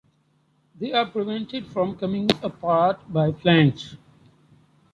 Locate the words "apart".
2.41-3.01